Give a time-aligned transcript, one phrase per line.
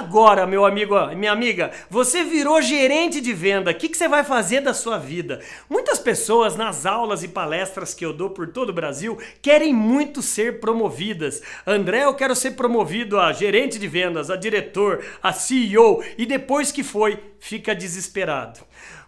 [0.00, 4.24] agora, meu amigo, minha amiga, você virou gerente de venda, o que, que você vai
[4.24, 5.40] fazer da sua vida?
[5.68, 10.22] Muitas pessoas nas aulas e palestras que eu dou por todo o Brasil querem muito
[10.22, 11.42] ser promovidas.
[11.66, 16.72] André, eu quero ser promovido a gerente de vendas, a diretor, a CEO, e depois
[16.72, 18.60] que foi, fica desesperado.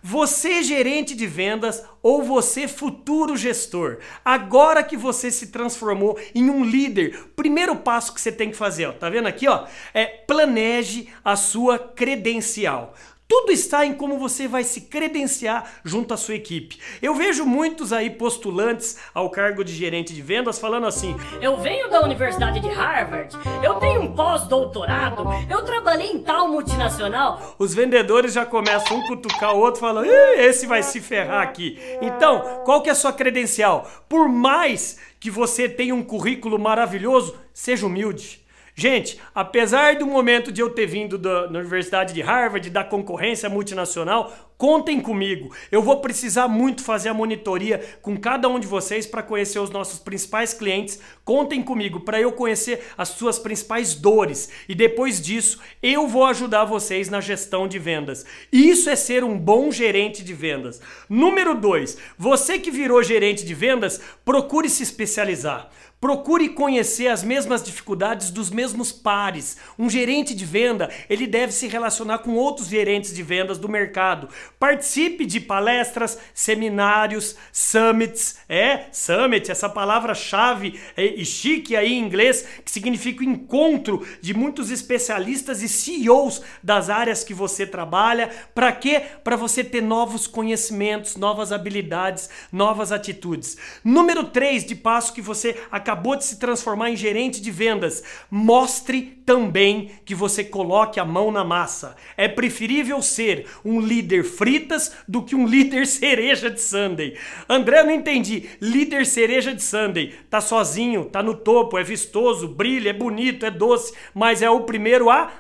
[0.03, 6.65] Você gerente de vendas ou você futuro gestor, agora que você se transformou em um
[6.65, 11.09] líder, primeiro passo que você tem que fazer, ó, tá vendo aqui, ó, é planeje
[11.25, 12.95] a sua credencial.
[13.33, 16.79] Tudo está em como você vai se credenciar junto à sua equipe.
[17.01, 21.89] Eu vejo muitos aí postulantes ao cargo de gerente de vendas falando assim: Eu venho
[21.89, 27.57] da Universidade de Harvard, eu tenho um pós-doutorado, eu trabalhei em tal multinacional.
[27.59, 30.05] Os vendedores já começam um cutucar o outro falando:
[30.37, 31.79] esse vai se ferrar aqui.
[32.03, 33.91] Então, qual que é a sua credencial?
[34.11, 38.42] Por mais que você tenha um currículo maravilhoso, seja humilde.
[38.75, 43.49] Gente, apesar do momento de eu ter vindo da, da Universidade de Harvard, da concorrência
[43.51, 45.53] multinacional, contem comigo.
[45.71, 49.71] Eu vou precisar muito fazer a monitoria com cada um de vocês para conhecer os
[49.71, 51.01] nossos principais clientes.
[51.23, 56.65] Contem comigo para eu conhecer as suas principais dores e depois disso eu vou ajudar
[56.65, 58.25] vocês na gestão de vendas.
[58.51, 60.81] Isso é ser um bom gerente de vendas.
[61.11, 65.71] Número 2, você que virou gerente de vendas, procure se especializar.
[66.03, 69.57] Procure conhecer as mesmas dificuldades dos mesmos pares.
[69.79, 74.29] Um gerente de venda, ele deve se relacionar com outros gerentes de vendas do mercado.
[74.59, 78.41] Participe de palestras, seminários, summits.
[78.49, 84.73] É, summit, essa palavra-chave é, e chique aí em inglês, que significa encontro de muitos
[84.73, 88.29] especialistas e CEOs das áreas que você trabalha.
[88.53, 89.05] Para quê?
[89.23, 93.57] Para você ter novos conhecimentos, novas habilidades, novas atitudes.
[93.85, 98.03] Número 3 de passo que você acaba acabou de se transformar em gerente de vendas,
[98.31, 101.95] mostre também que você coloque a mão na massa.
[102.17, 107.17] É preferível ser um líder fritas do que um líder cereja de Sunday.
[107.47, 108.49] André, não entendi.
[108.61, 110.15] Líder cereja de Sunday.
[110.31, 114.63] Tá sozinho, tá no topo, é vistoso, brilha, é bonito, é doce, mas é o
[114.63, 115.31] primeiro a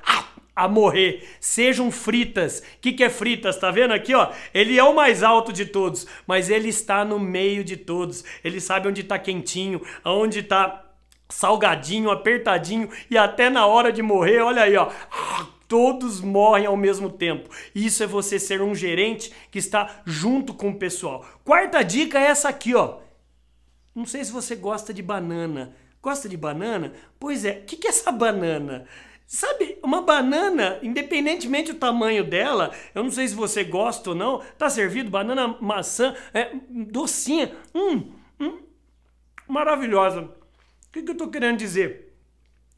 [0.55, 1.29] a morrer.
[1.41, 2.61] Sejam fritas.
[2.61, 3.57] O que, que é fritas?
[3.57, 4.31] Tá vendo aqui, ó?
[4.53, 8.25] Ele é o mais alto de todos, mas ele está no meio de todos.
[8.45, 10.85] Ele sabe onde está quentinho, onde está
[11.29, 14.91] salgadinho, apertadinho e até na hora de morrer, olha aí, ó.
[15.67, 17.49] Todos morrem ao mesmo tempo.
[17.75, 21.25] Isso é você ser um gerente que está junto com o pessoal.
[21.43, 22.99] Quarta dica é essa aqui, ó.
[23.95, 25.75] Não sei se você gosta de banana.
[26.03, 26.93] Gosta de banana?
[27.19, 28.87] Pois é, o que, que é essa banana?
[29.27, 34.41] Sabe, uma banana, independentemente do tamanho dela, eu não sei se você gosta ou não,
[34.59, 38.59] tá servido banana maçã, é docinha, hum, hum
[39.49, 40.23] maravilhosa.
[40.23, 42.15] O que, que eu tô querendo dizer?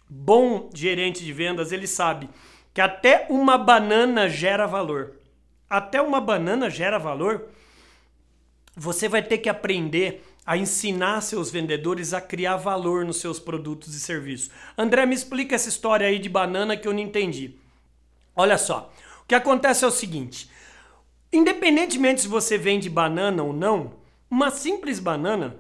[0.09, 2.28] Bom gerente de vendas, ele sabe
[2.72, 5.15] que até uma banana gera valor.
[5.71, 7.49] Até uma banana gera valor.
[8.76, 13.94] Você vai ter que aprender a ensinar seus vendedores a criar valor nos seus produtos
[13.94, 14.50] e serviços.
[14.77, 17.55] André, me explica essa história aí de banana que eu não entendi.
[18.37, 20.50] Olha só, o que acontece é o seguinte:
[21.32, 23.94] independentemente se você vende banana ou não,
[24.31, 25.56] uma simples banana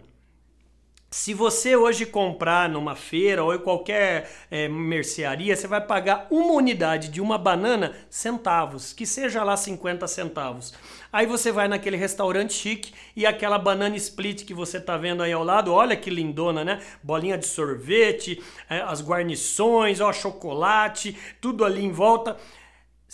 [1.14, 6.54] se você hoje comprar numa feira ou em qualquer é, mercearia, você vai pagar uma
[6.54, 10.74] unidade de uma banana centavos, que seja lá 50 centavos.
[11.12, 15.32] Aí você vai naquele restaurante chique e aquela banana split que você tá vendo aí
[15.32, 16.82] ao lado, olha que lindona, né?
[17.00, 22.36] Bolinha de sorvete, é, as guarnições, ó, chocolate, tudo ali em volta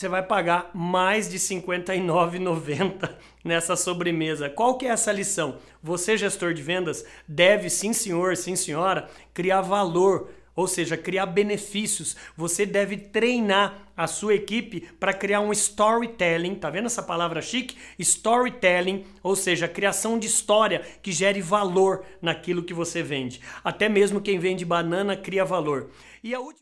[0.01, 4.49] você vai pagar mais de R$ 59,90 nessa sobremesa.
[4.49, 5.59] Qual que é essa lição?
[5.83, 12.17] Você, gestor de vendas, deve, sim senhor, sim senhora, criar valor, ou seja, criar benefícios.
[12.35, 17.77] Você deve treinar a sua equipe para criar um storytelling, tá vendo essa palavra chique?
[17.99, 23.43] Storytelling, ou seja, criação de história que gere valor naquilo que você vende.
[23.63, 25.91] Até mesmo quem vende banana cria valor.
[26.23, 26.59] E a última